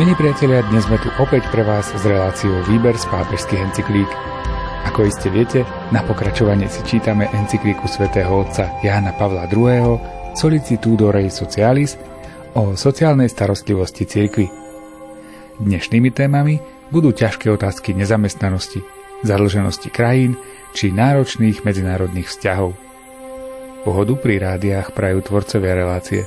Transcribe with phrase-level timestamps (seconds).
[0.00, 4.08] Milí priatelia, dnes sme tu opäť pre vás s reláciou Výber z pápežských encyklík.
[4.88, 10.00] Ako iste viete, na pokračovanie si čítame encyklíku svätého otca Jána Pavla II.
[10.32, 12.00] Solicitudo Rei Socialis
[12.56, 14.48] o sociálnej starostlivosti cirkvi.
[15.60, 16.56] Dnešnými témami
[16.88, 18.80] budú ťažké otázky nezamestnanosti,
[19.20, 20.32] zadlženosti krajín
[20.72, 22.72] či náročných medzinárodných vzťahov.
[23.84, 26.24] Pohodu pri rádiách prajú tvorcovia relácie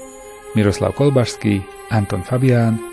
[0.53, 2.92] Miroslav Kolbašský, Anton Fabián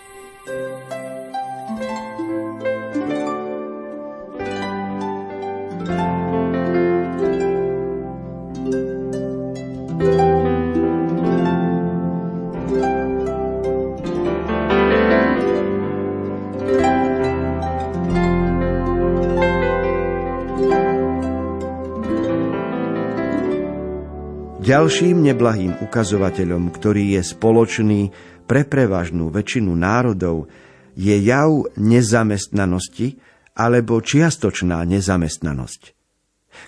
[24.61, 28.13] Ďalším neblahým ukazovateľom, ktorý je spoločný
[28.45, 30.53] pre prevažnú väčšinu národov,
[30.93, 33.17] je jav nezamestnanosti
[33.57, 35.97] alebo čiastočná nezamestnanosť.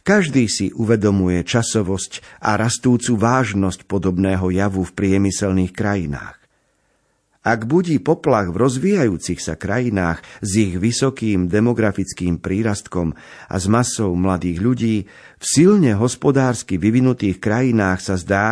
[0.02, 6.43] Každý si uvedomuje časovosť a rastúcu vážnosť podobného javu v priemyselných krajinách.
[7.44, 13.12] Ak budí poplach v rozvíjajúcich sa krajinách s ich vysokým demografickým prírastkom
[13.52, 14.96] a s masou mladých ľudí,
[15.38, 18.48] v silne hospodársky vyvinutých krajinách sa zdá,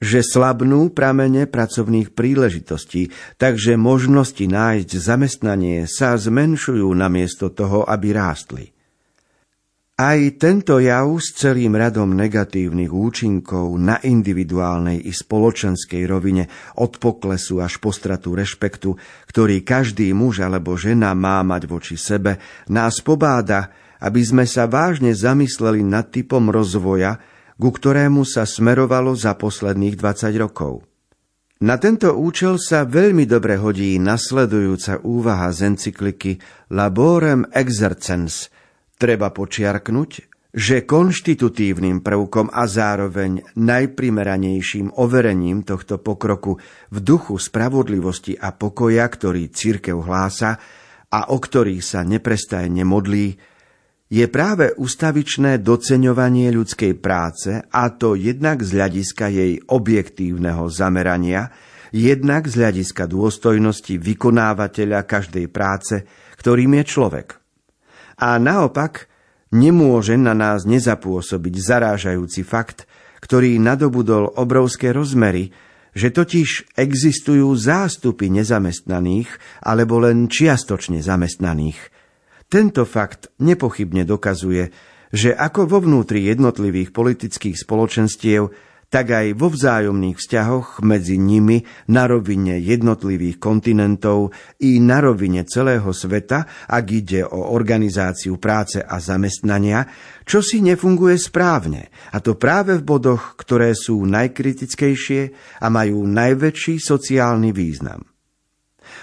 [0.00, 8.76] že slabnú pramene pracovných príležitostí, takže možnosti nájsť zamestnanie sa zmenšujú namiesto toho, aby rástli.
[10.00, 16.48] Aj tento jav s celým radom negatívnych účinkov na individuálnej i spoločenskej rovine
[16.80, 18.96] od poklesu až po stratu rešpektu,
[19.28, 22.40] ktorý každý muž alebo žena má mať voči sebe,
[22.72, 27.20] nás pobáda, aby sme sa vážne zamysleli nad typom rozvoja,
[27.60, 30.80] ku ktorému sa smerovalo za posledných 20 rokov.
[31.60, 36.40] Na tento účel sa veľmi dobre hodí nasledujúca úvaha z encykliky
[36.72, 38.48] Laborem Exercens–
[39.00, 40.10] Treba počiarknúť,
[40.52, 46.60] že konštitutívnym prvkom a zároveň najprimeranejším overením tohto pokroku
[46.92, 50.60] v duchu spravodlivosti a pokoja, ktorý církev hlása
[51.08, 53.40] a o ktorý sa neprestajne modlí,
[54.12, 61.48] je práve ustavičné doceňovanie ľudskej práce a to jednak z hľadiska jej objektívneho zamerania,
[61.88, 66.04] jednak z hľadiska dôstojnosti vykonávateľa každej práce,
[66.36, 67.39] ktorým je človek.
[68.20, 69.08] A naopak,
[69.48, 72.84] nemôže na nás nezapôsobiť zarážajúci fakt,
[73.24, 75.56] ktorý nadobudol obrovské rozmery,
[75.96, 79.28] že totiž existujú zástupy nezamestnaných
[79.64, 81.80] alebo len čiastočne zamestnaných.
[82.46, 84.70] Tento fakt nepochybne dokazuje,
[85.10, 91.62] že ako vo vnútri jednotlivých politických spoločenstiev tak aj vo vzájomných vzťahoch medzi nimi
[91.94, 98.98] na rovine jednotlivých kontinentov i na rovine celého sveta, ak ide o organizáciu práce a
[98.98, 99.86] zamestnania,
[100.26, 105.22] čo si nefunguje správne, a to práve v bodoch, ktoré sú najkritickejšie
[105.62, 108.09] a majú najväčší sociálny význam.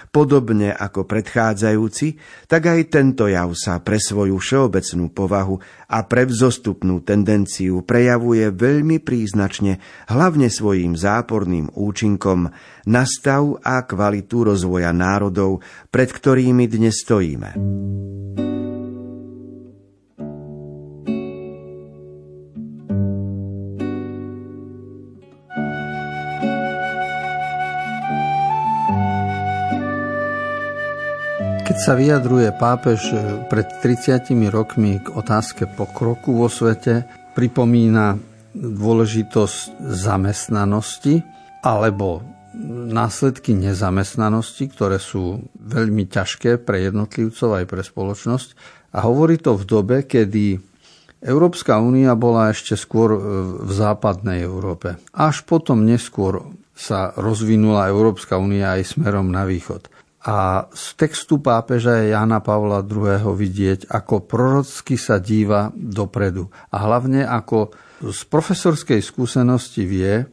[0.08, 2.16] Podobne ako predchádzajúci,
[2.48, 5.60] tak aj tento jav sa pre svoju všeobecnú povahu
[5.92, 12.48] a pre vzostupnú tendenciu prejavuje veľmi príznačne, hlavne svojim záporným účinkom
[12.88, 15.60] na stav a kvalitu rozvoja národov,
[15.92, 18.47] pred ktorými dnes stojíme.
[31.78, 33.16] Sa vyjadruje pápež e,
[33.46, 37.06] pred 30 rokmi k otázke pokroku vo svete,
[37.38, 38.18] pripomína
[38.58, 41.22] dôležitosť zamestnanosti
[41.62, 42.26] alebo
[42.90, 48.48] následky nezamestnanosti, ktoré sú veľmi ťažké pre jednotlivcov aj pre spoločnosť.
[48.98, 50.58] A hovorí to v dobe, kedy
[51.22, 53.20] Európska únia bola ešte skôr e,
[53.62, 54.98] v západnej Európe.
[55.14, 56.42] Až potom neskôr
[56.74, 59.97] sa rozvinula Európska únia aj smerom na východ.
[60.28, 63.32] A z textu pápeža Jana Pavla II.
[63.32, 66.52] vidieť, ako prorocky sa díva dopredu.
[66.68, 67.72] A hlavne ako
[68.04, 70.28] z profesorskej skúsenosti vie,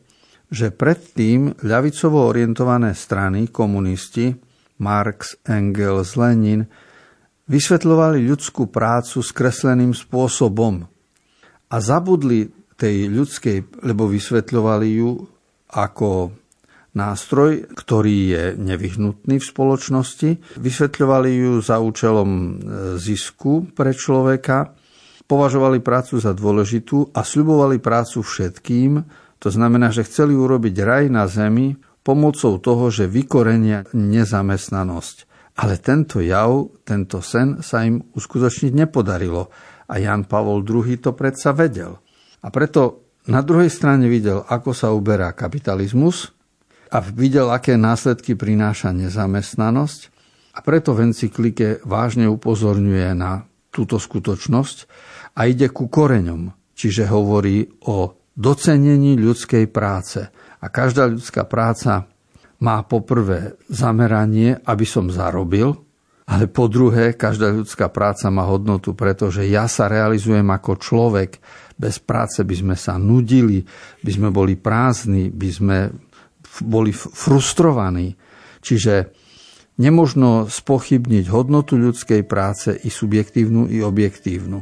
[0.51, 4.35] že predtým ľavicovo orientované strany, komunisti,
[4.83, 6.67] Marx, Engels, Lenin,
[7.47, 10.83] vysvetľovali ľudskú prácu skresleným spôsobom
[11.71, 15.23] a zabudli tej ľudskej, lebo vysvetľovali ju
[15.71, 16.35] ako
[16.95, 20.57] nástroj, ktorý je nevyhnutný v spoločnosti.
[20.57, 22.49] Vysvetľovali ju za účelom e,
[22.95, 24.73] zisku pre človeka,
[25.27, 28.91] považovali prácu za dôležitú a sľubovali prácu všetkým.
[29.43, 31.75] To znamená, že chceli urobiť raj na zemi
[32.05, 35.17] pomocou toho, že vykorenia nezamestnanosť.
[35.55, 39.49] Ale tento jav, tento sen sa im uskutočniť nepodarilo.
[39.91, 41.99] A Jan Pavol II to predsa vedel.
[42.45, 46.34] A preto na druhej strane videl, ako sa uberá kapitalizmus
[46.95, 50.15] a videl, aké následky prináša nezamestnanosť.
[50.55, 54.77] A preto v encyklike vážne upozorňuje na túto skutočnosť
[55.35, 60.23] a ide ku koreňom, čiže hovorí o docenení ľudskej práce.
[60.63, 62.07] A každá ľudská práca
[62.63, 65.75] má poprvé zameranie, aby som zarobil,
[66.25, 71.37] ale po druhé, každá ľudská práca má hodnotu, pretože ja sa realizujem ako človek.
[71.75, 73.61] Bez práce by sme sa nudili,
[74.01, 75.77] by sme boli prázdni, by sme
[76.63, 78.15] boli frustrovaní.
[78.61, 79.11] Čiže
[79.81, 84.59] nemožno spochybniť hodnotu ľudskej práce i subjektívnu, i objektívnu.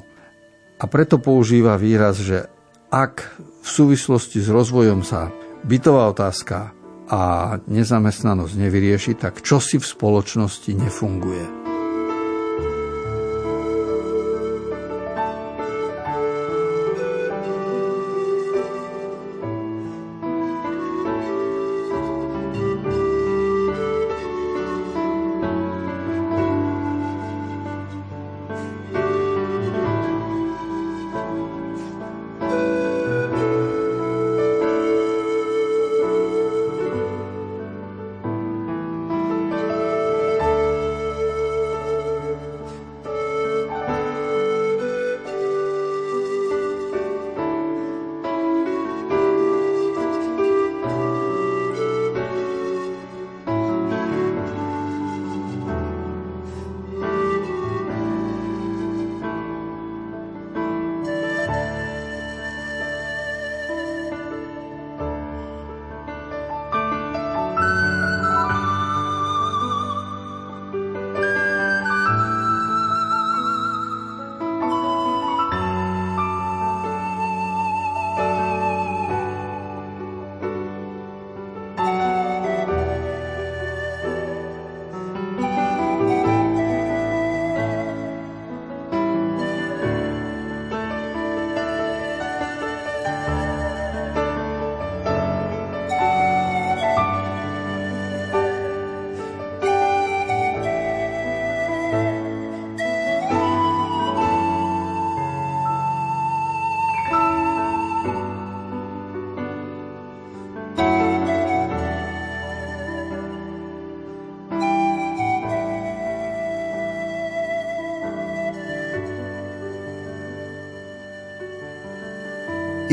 [0.81, 2.49] A preto používa výraz, že
[2.89, 5.31] ak v súvislosti s rozvojom sa
[5.63, 6.75] bytová otázka
[7.07, 7.21] a
[7.69, 11.72] nezamestnanosť nevyrieši, tak čo si v spoločnosti nefunguje.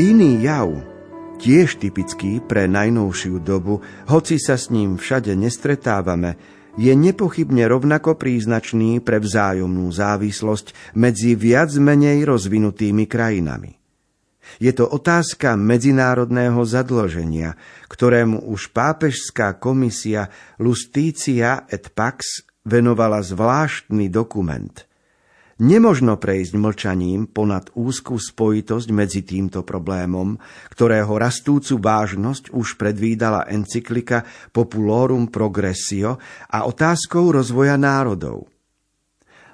[0.01, 0.81] Iný jav,
[1.37, 6.41] tiež typický pre najnovšiu dobu, hoci sa s ním všade nestretávame,
[6.73, 13.77] je nepochybne rovnako príznačný pre vzájomnú závislosť medzi viac menej rozvinutými krajinami.
[14.57, 17.53] Je to otázka medzinárodného zadlženia,
[17.85, 24.73] ktorému už pápežská komisia Lusticia et Pax venovala zvláštny dokument–
[25.61, 30.41] Nemožno prejsť mlčaním ponad úzkú spojitosť medzi týmto problémom,
[30.73, 36.17] ktorého rastúcu vážnosť už predvídala encyklika Populorum Progressio
[36.49, 38.49] a otázkou rozvoja národov.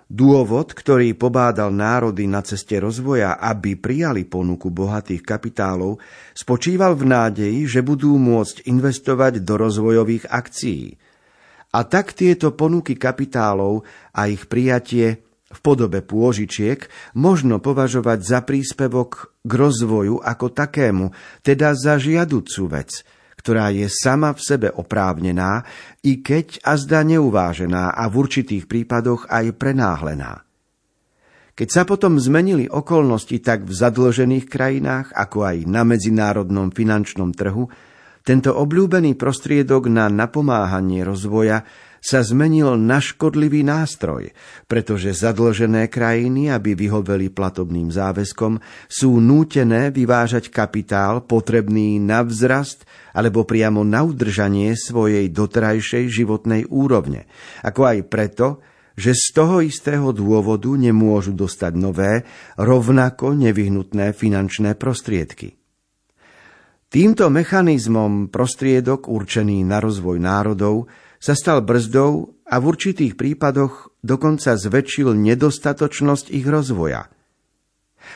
[0.07, 5.99] Dôvod, ktorý pobádal národy na ceste rozvoja, aby prijali ponuku bohatých kapitálov,
[6.31, 10.95] spočíval v nádeji, že budú môcť investovať do rozvojových akcií.
[11.75, 13.83] A tak tieto ponuky kapitálov
[14.15, 21.71] a ich prijatie v podobe pôžičiek možno považovať za príspevok k rozvoju ako takému, teda
[21.71, 23.07] za žiaducú vec,
[23.39, 25.63] ktorá je sama v sebe oprávnená,
[26.03, 30.43] i keď a zda neuvážená a v určitých prípadoch aj prenáhlená.
[31.57, 37.65] Keď sa potom zmenili okolnosti tak v zadlžených krajinách, ako aj na medzinárodnom finančnom trhu,
[38.21, 41.63] tento obľúbený prostriedok na napomáhanie rozvoja
[42.07, 44.31] sa zmenil na škodlivý nástroj,
[44.71, 53.43] pretože zadlžené krajiny, aby vyhoveli platobným záväzkom, sú nútené vyvážať kapitál potrebný na vzrast alebo
[53.43, 57.27] priamo na udržanie svojej doterajšej životnej úrovne,
[57.67, 58.47] ako aj preto,
[58.95, 62.23] že z toho istého dôvodu nemôžu dostať nové,
[62.55, 65.59] rovnako nevyhnutné finančné prostriedky.
[66.87, 70.87] Týmto mechanizmom prostriedok určený na rozvoj národov
[71.17, 77.11] sa stal brzdou a v určitých prípadoch dokonca zväčšil nedostatočnosť ich rozvoja.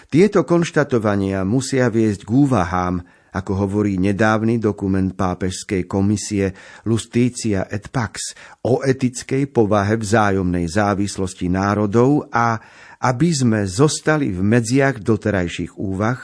[0.07, 6.51] Tieto konštatovania musia viesť k úvahám, ako hovorí nedávny dokument pápežskej komisie
[6.87, 8.35] Lusticia et Pax
[8.67, 12.59] o etickej povahe vzájomnej závislosti národov a
[13.01, 16.19] aby sme zostali v medziach doterajších úvah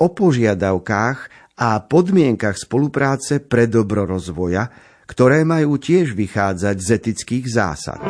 [0.00, 1.18] o požiadavkách
[1.58, 4.70] a podmienkach spolupráce pre dobro rozvoja,
[5.08, 8.00] ktoré majú tiež vychádzať z etických zásad.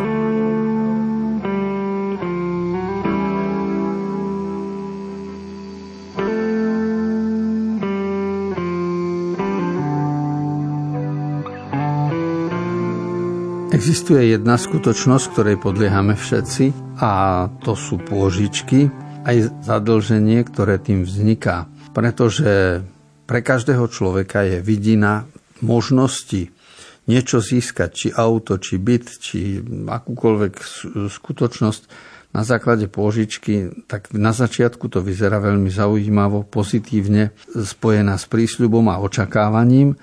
[13.79, 18.91] Existuje jedna skutočnosť, ktorej podliehame všetci a to sú pôžičky,
[19.23, 21.71] aj zadlženie, ktoré tým vzniká.
[21.95, 22.83] Pretože
[23.31, 25.31] pre každého človeka je vidina
[25.63, 26.58] možnosti
[27.09, 30.55] niečo získať, či auto, či byt, či akúkoľvek
[31.09, 31.83] skutočnosť
[32.37, 39.01] na základe pôžičky, tak na začiatku to vyzerá veľmi zaujímavo, pozitívne, spojená s prísľubom a
[39.01, 39.97] očakávaním,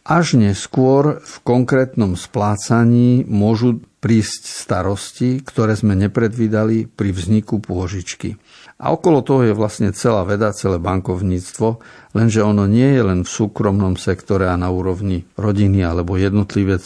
[0.00, 8.40] až neskôr v konkrétnom splácaní môžu prísť starosti, ktoré sme nepredvídali pri vzniku pôžičky.
[8.80, 11.84] A okolo toho je vlastne celá veda, celé bankovníctvo,
[12.16, 16.80] lenže ono nie je len v súkromnom sektore a na úrovni rodiny alebo jednotlivec,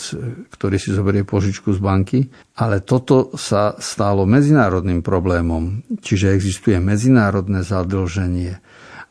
[0.51, 2.19] ktorý si zoberie požičku z banky,
[2.59, 8.59] ale toto sa stalo medzinárodným problémom, čiže existuje medzinárodné zadlženie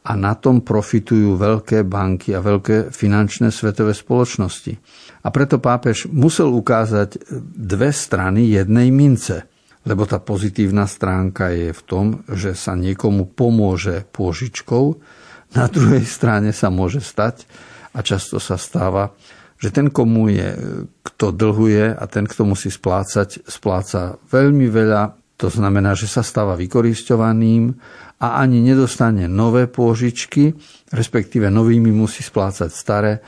[0.04, 4.76] a na tom profitujú veľké banky a veľké finančné svetové spoločnosti.
[5.24, 7.24] A preto pápež musel ukázať
[7.56, 9.48] dve strany jednej mince.
[9.84, 14.96] Lebo tá pozitívna stránka je v tom, že sa niekomu pomôže pôžičkou,
[15.54, 17.46] na druhej strane sa môže stať,
[17.94, 19.14] a často sa stáva,
[19.62, 20.50] že ten, komu je,
[21.06, 25.16] kto dlhuje a ten, kto musí splácať, spláca veľmi veľa.
[25.40, 27.72] To znamená, že sa stáva vykoristovaným
[28.18, 30.58] a ani nedostane nové pôžičky,
[30.90, 33.22] respektíve novými musí splácať staré,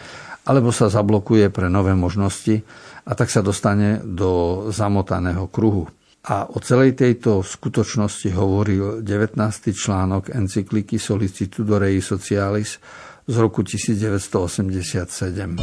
[0.49, 2.61] alebo sa zablokuje pre nové možnosti
[3.05, 5.89] a tak sa dostane do zamotaného kruhu.
[6.25, 9.37] A o celej tejto skutočnosti hovoril 19.
[9.69, 12.81] článok encykliky Solicitudo Socialis
[13.29, 15.53] z roku 1987.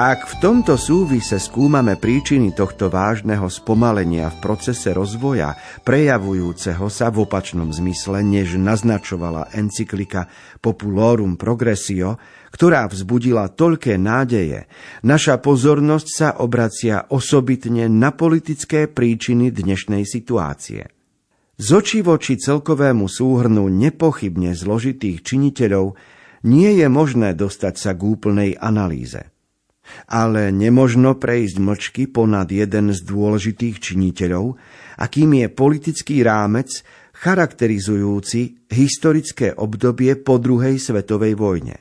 [0.00, 7.28] Ak v tomto súvise skúmame príčiny tohto vážneho spomalenia v procese rozvoja, prejavujúceho sa v
[7.28, 10.32] opačnom zmysle, než naznačovala encyklika
[10.64, 12.16] Populorum Progressio,
[12.48, 14.72] ktorá vzbudila toľké nádeje,
[15.04, 20.88] naša pozornosť sa obracia osobitne na politické príčiny dnešnej situácie.
[21.60, 25.92] Z očí voči celkovému súhrnu nepochybne zložitých činiteľov
[26.48, 29.28] nie je možné dostať sa k úplnej analýze.
[30.10, 34.58] Ale nemožno prejsť mlčky ponad jeden z dôležitých činiteľov,
[34.98, 36.82] akým je politický rámec
[37.20, 41.76] charakterizujúci historické obdobie po druhej svetovej vojne.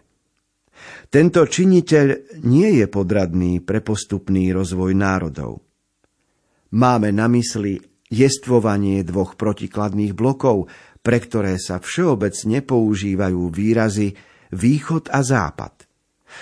[1.10, 5.66] Tento činiteľ nie je podradný pre postupný rozvoj národov.
[6.70, 7.82] Máme na mysli
[8.14, 10.70] jestvovanie dvoch protikladných blokov,
[11.02, 14.14] pre ktoré sa všeobecne používajú výrazy
[14.54, 15.89] východ a západ.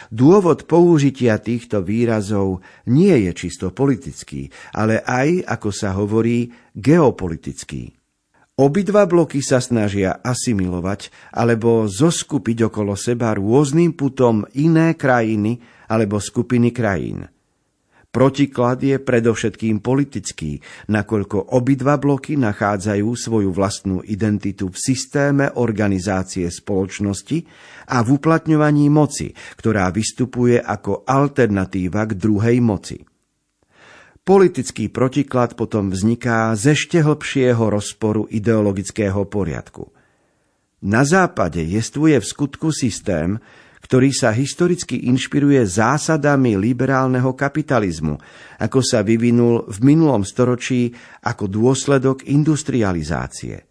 [0.10, 7.94] Dôvod použitia týchto výrazov nie je čisto politický, ale aj, ako sa hovorí, geopolitický.
[8.58, 16.74] Obidva bloky sa snažia asimilovať alebo zoskupiť okolo seba rôznym putom iné krajiny alebo skupiny
[16.74, 17.30] krajín–
[18.18, 20.58] Protiklad je predovšetkým politický,
[20.90, 27.46] nakoľko obidva bloky nachádzajú svoju vlastnú identitu v systéme organizácie spoločnosti
[27.94, 33.06] a v uplatňovaní moci, ktorá vystupuje ako alternatíva k druhej moci.
[34.26, 39.94] Politický protiklad potom vzniká ze ešte hlbšieho rozporu ideologického poriadku.
[40.90, 43.38] Na západe jestvuje v skutku systém,
[43.88, 48.20] ktorý sa historicky inšpiruje zásadami liberálneho kapitalizmu,
[48.60, 50.92] ako sa vyvinul v minulom storočí
[51.24, 53.64] ako dôsledok industrializácie.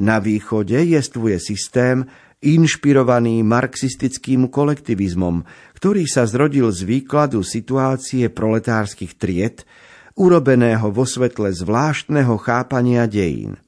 [0.00, 2.08] Na východe jestvuje systém
[2.40, 5.44] inšpirovaný marxistickým kolektivizmom,
[5.76, 9.68] ktorý sa zrodil z výkladu situácie proletárskych tried,
[10.16, 13.60] urobeného vo svetle zvláštneho chápania dejín.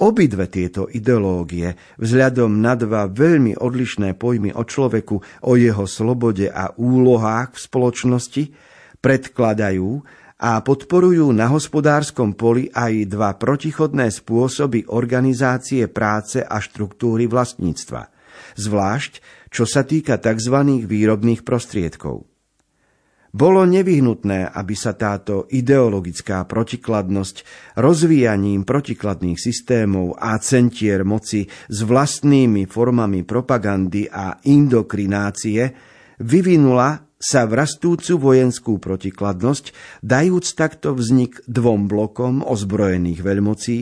[0.00, 6.74] Obidve tieto ideológie, vzhľadom na dva veľmi odlišné pojmy o človeku, o jeho slobode a
[6.76, 8.44] úlohách v spoločnosti,
[9.00, 10.04] predkladajú
[10.44, 18.10] a podporujú na hospodárskom poli aj dva protichodné spôsoby organizácie práce a štruktúry vlastníctva,
[18.58, 20.82] zvlášť čo sa týka tzv.
[20.82, 22.33] výrobných prostriedkov.
[23.34, 27.42] Bolo nevyhnutné, aby sa táto ideologická protikladnosť
[27.82, 35.66] rozvíjaním protikladných systémov a centier moci s vlastnými formami propagandy a indokrinácie
[36.22, 43.78] vyvinula sa v rastúcu vojenskú protikladnosť, dajúc takto vznik dvom blokom ozbrojených veľmocí,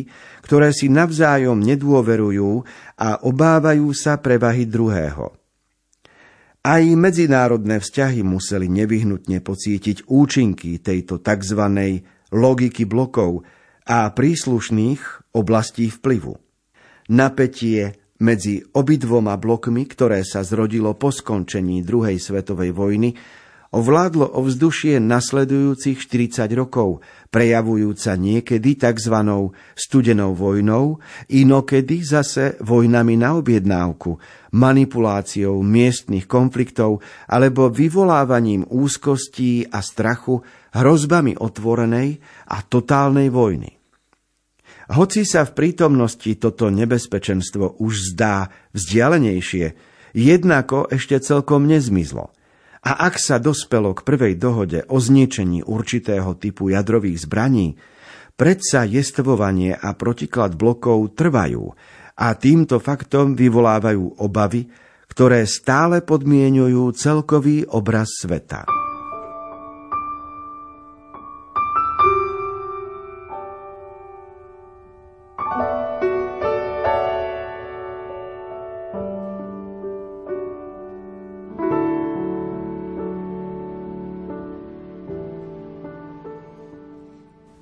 [0.48, 2.50] ktoré si navzájom nedôverujú
[3.04, 5.36] a obávajú sa prevahy druhého–
[6.62, 11.62] aj medzinárodné vzťahy museli nevyhnutne pocítiť účinky tejto tzv.
[12.30, 13.42] logiky blokov
[13.82, 16.38] a príslušných oblastí vplyvu.
[17.10, 23.10] Napätie medzi obidvoma blokmi, ktoré sa zrodilo po skončení druhej svetovej vojny,
[23.74, 27.02] ovládlo ovzdušie nasledujúcich 40 rokov,
[27.34, 29.16] prejavujúca niekedy tzv.
[29.74, 34.20] studenou vojnou, inokedy zase vojnami na objednávku,
[34.52, 40.44] manipuláciou miestnych konfliktov alebo vyvolávaním úzkostí a strachu
[40.76, 42.20] hrozbami otvorenej
[42.52, 43.80] a totálnej vojny.
[44.92, 49.66] Hoci sa v prítomnosti toto nebezpečenstvo už zdá vzdialenejšie,
[50.12, 52.28] jednako ešte celkom nezmizlo–
[52.82, 57.78] a ak sa dospelo k prvej dohode o zničení určitého typu jadrových zbraní,
[58.34, 61.78] predsa jestvovanie a protiklad blokov trvajú
[62.18, 64.68] a týmto faktom vyvolávajú obavy,
[65.08, 68.81] ktoré stále podmienujú celkový obraz sveta.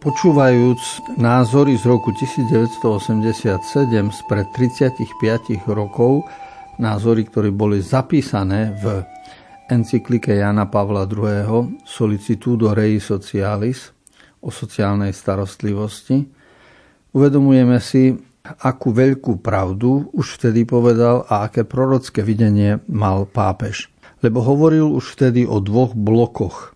[0.00, 3.52] Počúvajúc názory z roku 1987
[4.08, 4.96] spred 35
[5.68, 6.24] rokov,
[6.80, 9.04] názory, ktoré boli zapísané v
[9.68, 11.84] encyklike Jana Pavla II.
[11.84, 13.92] Solicitudo Rei Socialis
[14.40, 16.24] o sociálnej starostlivosti,
[17.12, 23.92] uvedomujeme si, akú veľkú pravdu už vtedy povedal a aké prorocké videnie mal pápež.
[24.24, 26.72] Lebo hovoril už vtedy o dvoch blokoch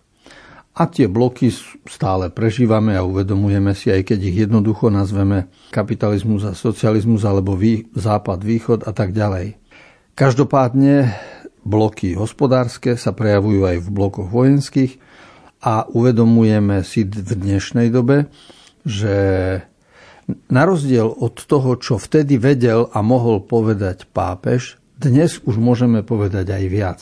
[0.75, 1.55] a tie bloky
[1.87, 7.55] stále prežívame a uvedomujeme si, aj keď ich jednoducho nazveme kapitalizmus a socializmus alebo
[7.95, 9.55] západ, východ a tak ďalej.
[10.19, 11.15] Každopádne
[11.63, 14.99] bloky hospodárske sa prejavujú aj v blokoch vojenských
[15.63, 18.27] a uvedomujeme si v dnešnej dobe,
[18.83, 19.15] že
[20.51, 26.51] na rozdiel od toho, čo vtedy vedel a mohol povedať pápež, dnes už môžeme povedať
[26.51, 26.99] aj viac.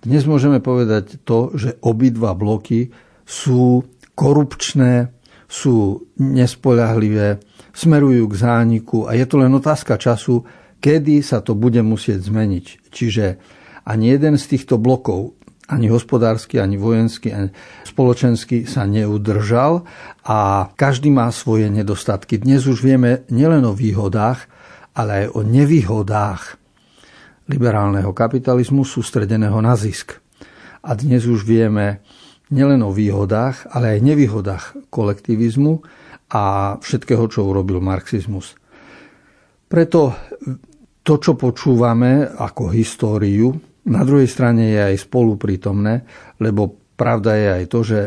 [0.00, 2.88] Dnes môžeme povedať to, že obidva bloky
[3.28, 3.84] sú
[4.16, 5.12] korupčné,
[5.44, 7.42] sú nespoľahlivé,
[7.76, 10.46] smerujú k zániku a je to len otázka času,
[10.80, 12.66] kedy sa to bude musieť zmeniť.
[12.88, 13.24] Čiže
[13.84, 15.36] ani jeden z týchto blokov,
[15.68, 17.48] ani hospodársky, ani vojenský, ani
[17.86, 19.86] spoločenský sa neudržal
[20.26, 22.40] a každý má svoje nedostatky.
[22.40, 24.48] Dnes už vieme nielen o výhodách,
[24.96, 26.59] ale aj o nevýhodách
[27.50, 30.22] liberálneho kapitalizmu sústredeného na zisk.
[30.86, 32.00] A dnes už vieme
[32.54, 35.82] nielen o výhodách, ale aj nevýhodách kolektivizmu
[36.30, 38.54] a všetkého, čo urobil marxizmus.
[39.66, 40.14] Preto
[41.02, 43.50] to, čo počúvame ako históriu,
[43.90, 46.06] na druhej strane je aj spoluprítomné,
[46.38, 48.00] lebo pravda je aj to, že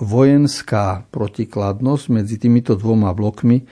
[0.00, 3.62] vojenská protikladnosť medzi týmito dvoma blokmi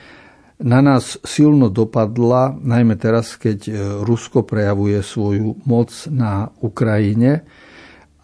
[0.61, 3.73] na nás silno dopadla, najmä teraz, keď e,
[4.05, 7.49] Rusko prejavuje svoju moc na Ukrajine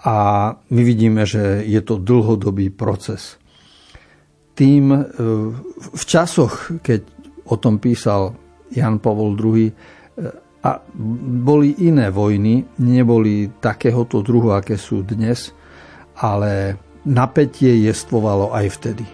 [0.05, 0.17] a
[0.53, 3.41] my vidíme, že je to dlhodobý proces.
[4.53, 5.01] Tým e,
[5.77, 7.01] v časoch, keď
[7.49, 8.37] o tom písal
[8.69, 9.73] Jan Pavol II,
[10.67, 10.83] a
[11.47, 15.55] boli iné vojny, neboli takéhoto druhu, aké sú dnes,
[16.19, 16.75] ale
[17.07, 19.07] napätie jestvovalo aj vtedy.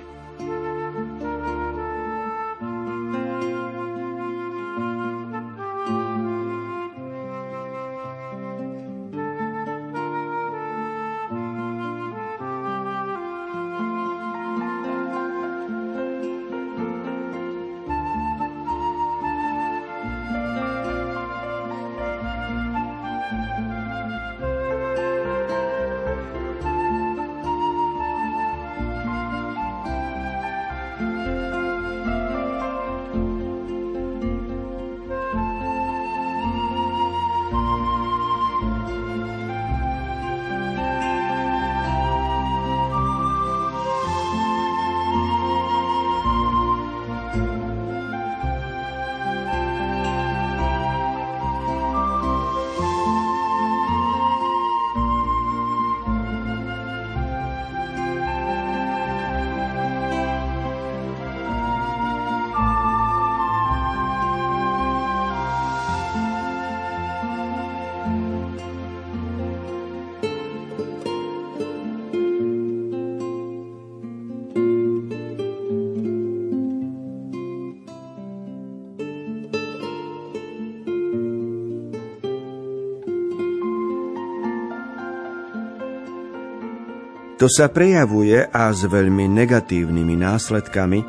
[87.42, 91.00] To sa prejavuje a s veľmi negatívnymi následkami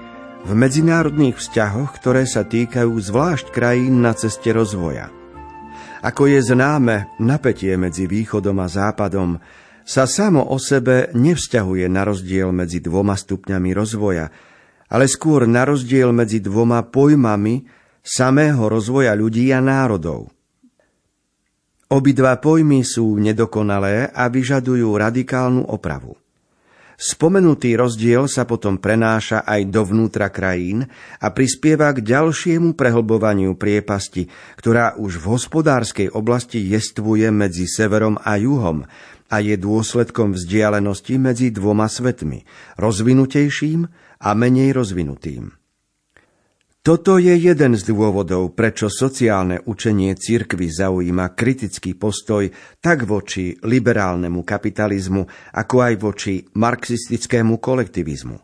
[0.42, 5.14] v medzinárodných vzťahoch, ktoré sa týkajú zvlášť krajín na ceste rozvoja.
[6.02, 9.38] Ako je známe, napätie medzi východom a západom
[9.86, 14.34] sa samo o sebe nevzťahuje na rozdiel medzi dvoma stupňami rozvoja,
[14.90, 17.62] ale skôr na rozdiel medzi dvoma pojmami
[18.02, 20.34] samého rozvoja ľudí a národov.
[21.94, 26.23] Obidva pojmy sú nedokonalé a vyžadujú radikálnu opravu.
[26.94, 30.86] Spomenutý rozdiel sa potom prenáša aj dovnútra krajín
[31.18, 34.30] a prispieva k ďalšiemu prehlbovaniu priepasti,
[34.62, 38.86] ktorá už v hospodárskej oblasti jestvuje medzi severom a juhom
[39.34, 42.46] a je dôsledkom vzdialenosti medzi dvoma svetmi,
[42.78, 43.90] rozvinutejším
[44.22, 45.63] a menej rozvinutým.
[46.84, 52.52] Toto je jeden z dôvodov, prečo sociálne učenie cirkvy zaujíma kritický postoj
[52.84, 55.24] tak voči liberálnemu kapitalizmu,
[55.56, 58.36] ako aj voči marxistickému kolektivizmu.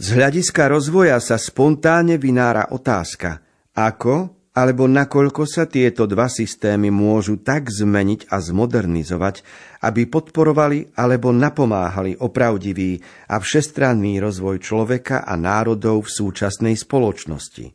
[0.00, 3.44] Z hľadiska rozvoja sa spontánne vynára otázka,
[3.76, 9.46] ako alebo nakoľko sa tieto dva systémy môžu tak zmeniť a zmodernizovať,
[9.86, 12.98] aby podporovali alebo napomáhali opravdivý
[13.30, 17.70] a všestranný rozvoj človeka a národov v súčasnej spoločnosti.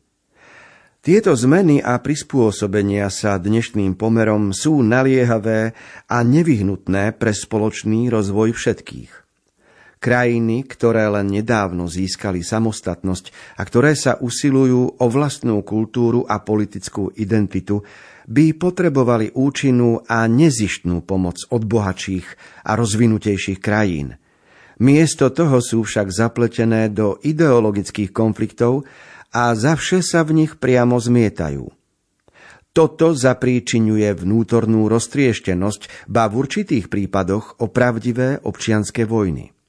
[1.04, 5.76] Tieto zmeny a prispôsobenia sa dnešným pomerom sú naliehavé
[6.08, 9.22] a nevyhnutné pre spoločný rozvoj všetkých.
[10.03, 17.15] Krajiny, ktoré len nedávno získali samostatnosť a ktoré sa usilujú o vlastnú kultúru a politickú
[17.15, 17.87] identitu,
[18.27, 22.27] by potrebovali účinnú a nezištnú pomoc od bohatších
[22.67, 24.19] a rozvinutejších krajín.
[24.83, 28.83] Miesto toho sú však zapletené do ideologických konfliktov
[29.31, 31.63] a zavše sa v nich priamo zmietajú.
[32.75, 39.62] Toto zapríčinuje vnútornú roztrieštenosť, ba v určitých prípadoch opravdivé občianské vojny.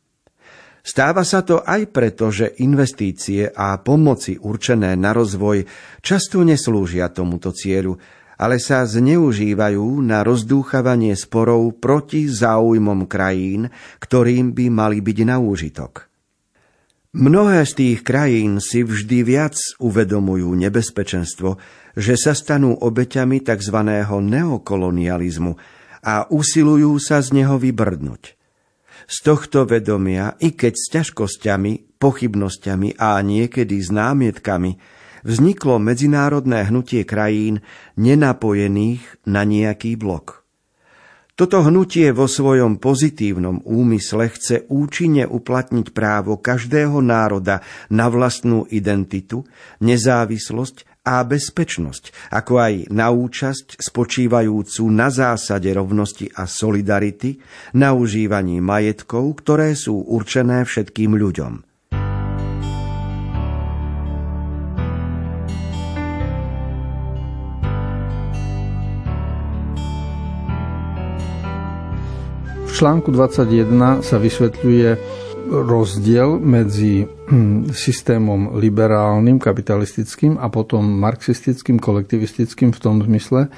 [0.85, 5.65] Stáva sa to aj preto, že investície a pomoci určené na rozvoj
[6.05, 7.97] často neslúžia tomuto cieľu,
[8.37, 16.13] ale sa zneužívajú na rozdúchavanie sporov proti záujmom krajín, ktorým by mali byť na úžitok.
[17.17, 21.57] Mnohé z tých krajín si vždy viac uvedomujú nebezpečenstvo,
[21.97, 23.79] že sa stanú obeťami tzv.
[24.21, 25.53] neokolonializmu
[26.05, 28.44] a usilujú sa z neho vybrdnúť.
[29.05, 34.81] Z tohto vedomia, i keď s ťažkosťami, pochybnosťami a niekedy s námietkami,
[35.25, 37.65] vzniklo medzinárodné hnutie krajín
[37.97, 40.45] nenapojených na nejaký blok.
[41.35, 47.59] Toto hnutie vo svojom pozitívnom úmysle chce účinne uplatniť právo každého národa
[47.91, 49.43] na vlastnú identitu,
[49.83, 57.37] nezávislosť a bezpečnosť, ako aj na účasť spočívajúcu na zásade rovnosti a solidarity,
[57.77, 61.75] na užívaní majetkov, ktoré sú určené všetkým ľuďom.
[72.75, 82.81] článku 21 sa vysvetľuje rozdiel medzi hm, systémom liberálnym, kapitalistickým a potom marxistickým, kolektivistickým v
[82.81, 83.53] tom zmysle,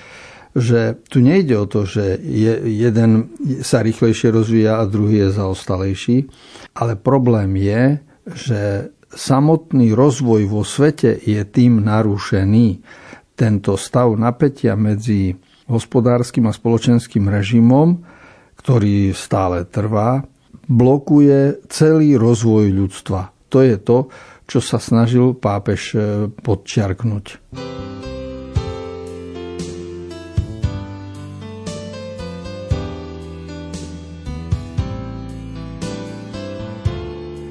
[0.57, 3.29] že tu nejde o to, že je, jeden
[3.61, 6.17] sa rýchlejšie rozvíja a druhý je zaostalejší,
[6.81, 7.83] ale problém je,
[8.33, 8.61] že
[9.13, 12.81] samotný rozvoj vo svete je tým narušený.
[13.37, 15.37] Tento stav napätia medzi
[15.69, 18.17] hospodárskym a spoločenským režimom
[18.67, 20.27] ktorý stále trvá,
[20.67, 23.31] blokuje celý rozvoj ľudstva.
[23.55, 24.11] To je to,
[24.47, 25.99] čo sa snažil pápež e,
[26.31, 27.43] podčiarknúť.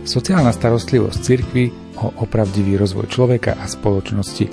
[0.06, 1.66] Sociálna starostlivosť cirkvy
[2.00, 4.48] o opravdivý rozvoj človeka a spoločnosti.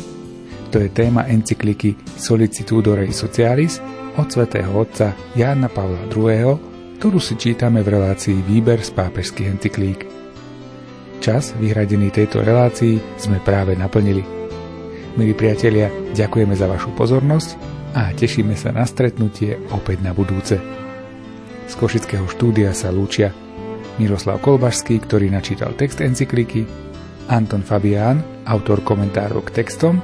[0.75, 3.79] To je téma encykliky Solicitudore Socialis,
[4.17, 6.72] od svätého otca Jána Pavla II.,
[7.03, 10.07] ktorú si čítame v relácii Výber z pápežských encyklík.
[11.19, 14.23] Čas vyhradený tejto relácii sme práve naplnili.
[15.19, 17.59] Milí priatelia, ďakujeme za vašu pozornosť
[17.99, 20.63] a tešíme sa na stretnutie opäť na budúce.
[21.67, 23.35] Z Košického štúdia sa lúčia
[23.99, 26.71] Miroslav Kolbašský, ktorý načítal text encykliky,
[27.27, 29.99] Anton Fabián, autor komentárov k textom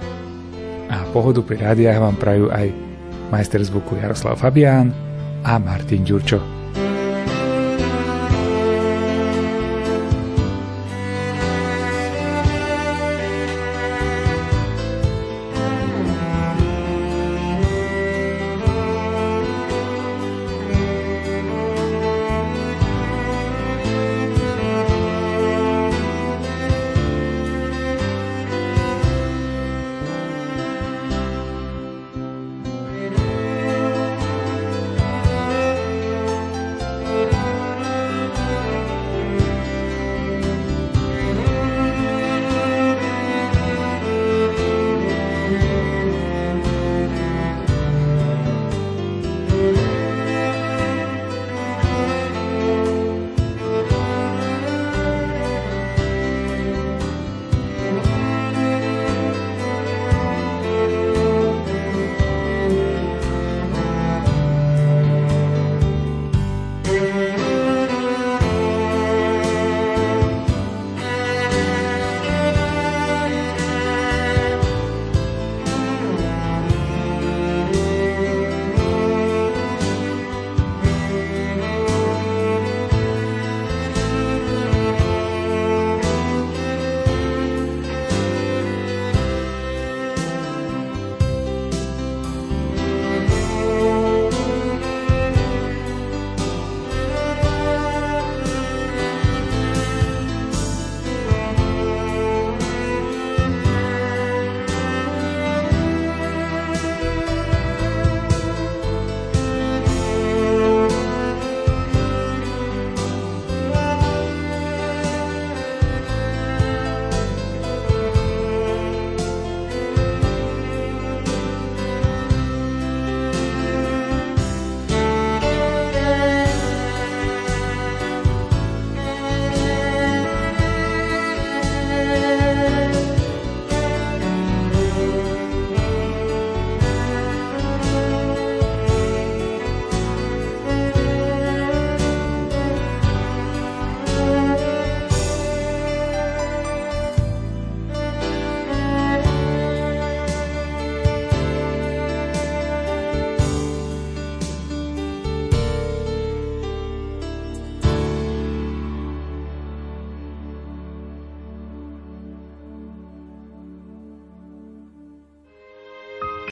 [0.91, 2.75] a pohodu pri rádiách vám prajú aj
[3.31, 4.91] majster zvuku Jaroslav Fabián
[5.47, 6.58] a Martin Ďurčo.